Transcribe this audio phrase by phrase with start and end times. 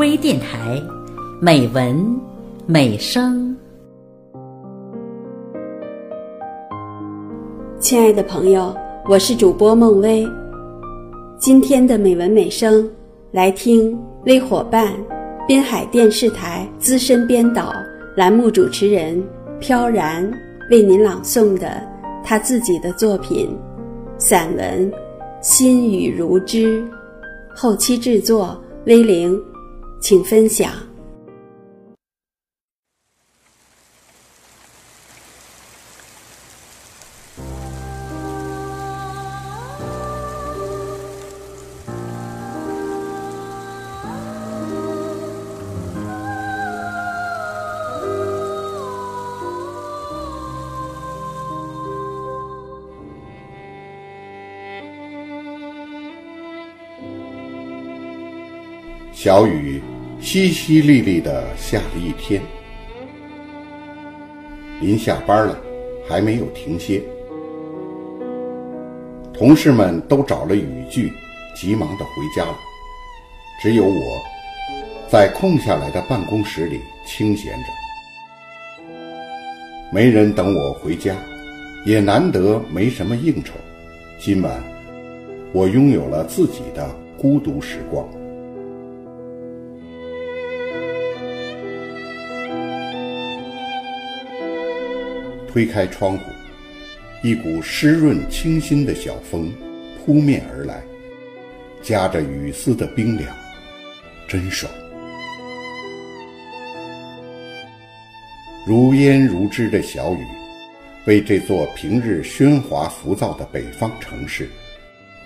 [0.00, 0.82] 微电台，
[1.42, 1.94] 美文
[2.64, 3.54] 美声。
[7.78, 8.74] 亲爱的朋友，
[9.10, 10.26] 我是主播孟薇。
[11.38, 12.90] 今天的美文美声，
[13.30, 13.94] 来听
[14.24, 14.94] 微伙伴
[15.46, 17.70] 滨海电视台资深编导、
[18.16, 19.22] 栏目主持人
[19.60, 20.26] 飘然
[20.70, 21.86] 为您朗诵的
[22.24, 23.54] 他自己的作品
[24.16, 24.90] 散文
[25.42, 26.80] 《心语如织》，
[27.54, 29.38] 后期制作微玲，
[30.00, 30.90] 请分享。
[59.22, 59.79] 小雨
[60.22, 62.42] 淅淅沥沥的下了一天，
[64.80, 65.58] 临下班了，
[66.06, 67.02] 还没有停歇。
[69.32, 71.10] 同事们都找了雨具，
[71.56, 72.54] 急忙的回家了，
[73.62, 74.00] 只有我
[75.08, 77.66] 在空下来的办公室里清闲着。
[79.90, 81.16] 没人等我回家，
[81.86, 83.54] 也难得没什么应酬。
[84.18, 84.62] 今晚，
[85.52, 88.06] 我拥有了自己的孤独时光。
[95.52, 96.24] 推开窗户，
[97.24, 99.52] 一股湿润清新的小风
[99.98, 100.80] 扑面而来，
[101.82, 103.34] 夹着雨丝的冰凉，
[104.28, 104.72] 真爽。
[108.64, 110.24] 如烟如织的小雨，
[111.06, 114.48] 为这座平日喧哗浮躁的北方城市，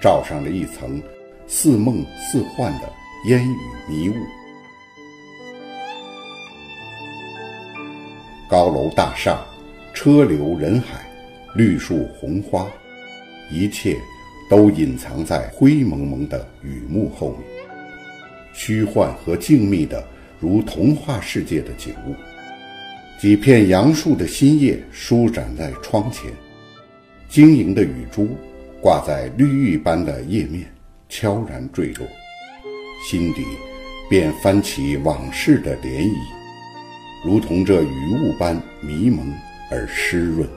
[0.00, 1.02] 罩上了一层
[1.46, 2.90] 似梦似幻的
[3.28, 3.56] 烟雨
[3.86, 4.14] 迷雾。
[8.48, 9.38] 高楼大厦。
[9.96, 11.10] 车流人海，
[11.54, 12.70] 绿树红花，
[13.50, 13.96] 一切
[14.48, 17.40] 都隐藏在灰蒙蒙的雨幕后面，
[18.52, 20.06] 虚幻和静谧的
[20.38, 22.14] 如童话世界的景物。
[23.18, 26.30] 几片杨树的新叶舒展在窗前，
[27.26, 28.28] 晶莹的雨珠
[28.82, 30.70] 挂在绿玉般的叶面，
[31.08, 32.06] 悄然坠落，
[33.08, 33.42] 心底
[34.10, 36.14] 便翻起往事的涟漪，
[37.24, 39.26] 如同这雨雾般迷蒙。
[39.70, 40.48] 而湿润。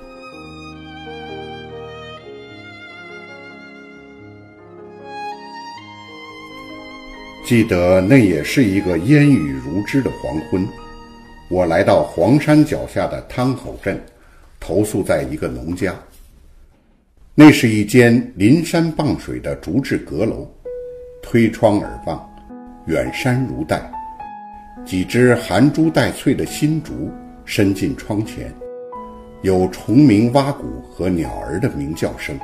[7.46, 10.68] 记得那也是一个烟雨如织的黄昏，
[11.50, 14.00] 我来到黄山脚下的汤口镇，
[14.60, 15.96] 投宿在一个农家。
[17.34, 20.48] 那是一间临山傍水的竹制阁楼，
[21.24, 22.30] 推窗而望，
[22.86, 23.82] 远山如黛，
[24.86, 27.10] 几只含珠带翠的新竹
[27.46, 28.54] 伸进窗前。
[29.42, 32.38] 有虫鸣蛙鼓和鸟儿的鸣叫声，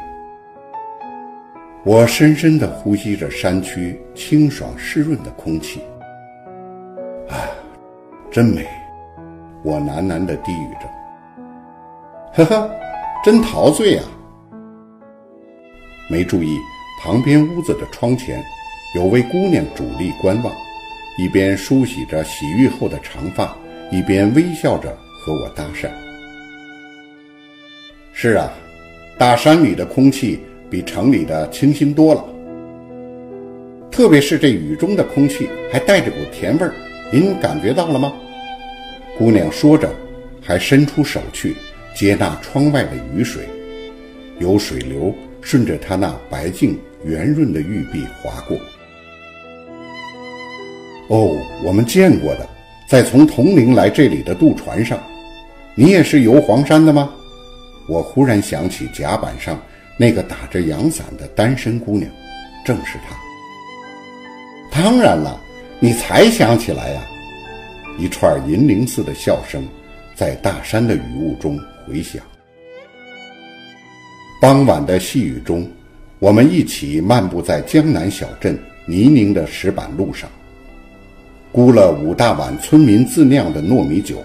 [1.83, 5.81] 我深深地呼吸着山区清爽湿润的空气。
[7.27, 7.51] 啊，
[8.31, 8.65] 真美！
[9.61, 12.45] 我喃喃地低语着。
[12.45, 12.71] 呵呵，
[13.25, 14.05] 真陶醉啊！
[16.09, 16.57] 没注意
[17.03, 18.41] 旁边屋子的窗前，
[18.95, 20.53] 有位姑娘伫立观望，
[21.17, 23.53] 一边梳洗着洗浴后的长发，
[23.91, 25.89] 一边微笑着和我搭讪。
[28.17, 28.49] 是啊，
[29.17, 30.39] 大山里的空气
[30.69, 32.25] 比城里的清新多了。
[33.91, 36.73] 特别是这雨中的空气还带着股甜味儿，
[37.11, 38.13] 您感觉到了吗？
[39.17, 39.93] 姑娘说着，
[40.41, 41.57] 还伸出手去
[41.93, 43.43] 接纳窗外的雨水，
[44.39, 48.57] 有水流顺着她那白净圆润的玉臂划过。
[51.09, 52.47] 哦，我们见过的，
[52.87, 54.97] 在从铜陵来这里的渡船上，
[55.75, 57.13] 你也是游黄山的吗？
[57.87, 59.61] 我忽然想起甲板上
[59.97, 62.09] 那个打着阳伞的单身姑娘，
[62.65, 63.15] 正是她。
[64.71, 65.39] 当然了，
[65.79, 67.01] 你才想起来呀！
[67.97, 69.65] 一串银铃似的笑声，
[70.15, 72.21] 在大山的雨雾中回响。
[74.41, 75.65] 傍晚的细雨中，
[76.19, 80.29] 我们一起漫步在江南小镇泥泞的石板路上，
[81.53, 84.21] 估了五大碗村民自酿的糯米酒。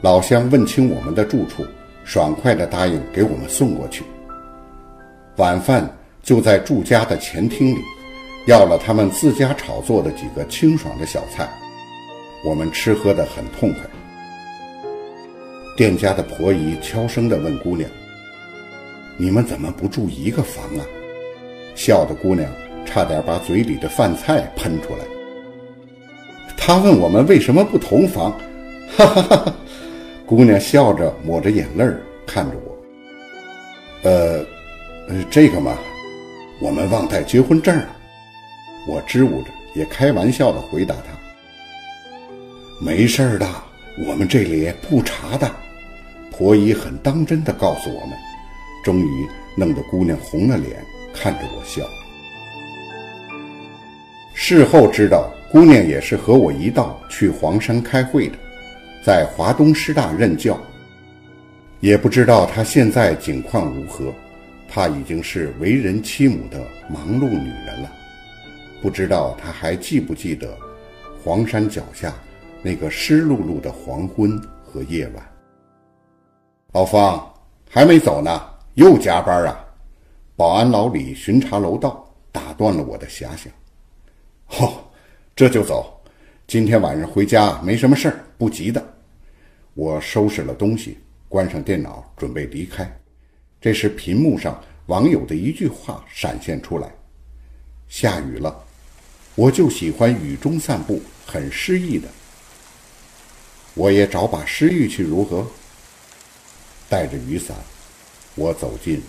[0.00, 1.62] 老乡问清我们的住处。
[2.04, 4.04] 爽快地答应给我们送过去。
[5.36, 5.88] 晚饭
[6.22, 7.80] 就在住家的前厅里，
[8.46, 11.48] 要了他们自家炒作的几个清爽的小菜，
[12.44, 13.80] 我们吃喝得很痛快。
[15.76, 17.88] 店家的婆姨悄声地问姑娘
[19.16, 20.84] ：“你们怎么不住一个房啊？”
[21.74, 22.46] 笑的姑娘
[22.84, 25.04] 差点把嘴里的饭菜喷出来。
[26.58, 28.30] 他问我们为什么不同房，
[28.96, 29.54] 哈哈哈哈！
[30.26, 31.84] 姑娘笑着抹着眼泪
[32.26, 34.08] 看着我。
[34.08, 34.44] 呃，
[35.30, 35.76] 这个嘛，
[36.60, 37.96] 我们忘带结婚证了。
[38.88, 41.12] 我支吾着，也开玩笑的回答她
[42.84, 43.46] ：“没事的，
[44.06, 45.50] 我们这里不查的。”
[46.32, 48.16] 婆姨很当真的告诉我们，
[48.82, 50.82] 终于弄得姑娘红了脸，
[51.14, 51.82] 看着我笑。
[54.34, 58.38] 事后知道，姑娘也是和我一道去黄山开会的，
[59.02, 60.58] 在华东师大任教。
[61.80, 64.12] 也不知道她现在境况如何，
[64.68, 67.92] 怕已经是为人妻母的忙碌女人了。
[68.80, 70.56] 不知道她还记不记得
[71.22, 72.14] 黄山脚下
[72.62, 75.28] 那个湿漉漉的黄昏和夜晚。
[76.72, 77.28] 老方
[77.68, 78.40] 还没走呢，
[78.74, 79.64] 又加班啊？
[80.36, 83.52] 保安老李巡查楼道，打断了我的遐想。
[84.60, 84.72] 哦，
[85.34, 85.91] 这就走。
[86.52, 88.94] 今天晚上回家没什么事儿，不急的。
[89.72, 92.86] 我收拾了东西，关上电脑，准备离开。
[93.58, 96.92] 这时，屏幕上网友的一句话闪现出来
[97.88, 98.54] ：“下雨了，
[99.34, 102.06] 我就喜欢雨中散步，很诗意的。
[103.72, 105.46] 我也找把诗玉去，如何？”
[106.86, 107.56] 带着雨伞，
[108.34, 109.00] 我走进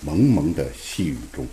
[0.00, 1.44] 蒙蒙的细雨中。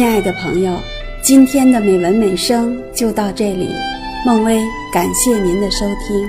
[0.00, 0.80] 亲爱的朋友，
[1.20, 3.68] 今天的美文美声就到这里，
[4.24, 4.58] 孟薇
[4.90, 6.26] 感谢您的收听。